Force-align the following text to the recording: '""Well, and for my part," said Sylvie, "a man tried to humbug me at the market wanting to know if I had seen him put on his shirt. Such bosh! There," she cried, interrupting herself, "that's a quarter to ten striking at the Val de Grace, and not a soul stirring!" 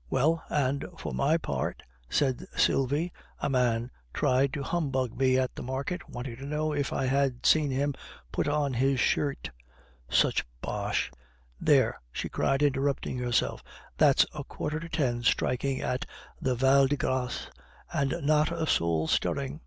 '""Well, 0.08 0.42
and 0.48 0.86
for 0.98 1.12
my 1.12 1.36
part," 1.36 1.82
said 2.08 2.46
Sylvie, 2.56 3.12
"a 3.38 3.50
man 3.50 3.90
tried 4.14 4.54
to 4.54 4.62
humbug 4.62 5.12
me 5.18 5.38
at 5.38 5.54
the 5.54 5.62
market 5.62 6.08
wanting 6.08 6.36
to 6.36 6.46
know 6.46 6.72
if 6.72 6.90
I 6.90 7.04
had 7.04 7.44
seen 7.44 7.70
him 7.70 7.92
put 8.32 8.48
on 8.48 8.72
his 8.72 8.98
shirt. 8.98 9.50
Such 10.08 10.46
bosh! 10.62 11.10
There," 11.60 12.00
she 12.12 12.30
cried, 12.30 12.62
interrupting 12.62 13.18
herself, 13.18 13.62
"that's 13.98 14.24
a 14.32 14.42
quarter 14.42 14.80
to 14.80 14.88
ten 14.88 15.22
striking 15.22 15.82
at 15.82 16.06
the 16.40 16.54
Val 16.54 16.86
de 16.86 16.96
Grace, 16.96 17.50
and 17.92 18.14
not 18.22 18.50
a 18.52 18.66
soul 18.66 19.06
stirring!" 19.06 19.60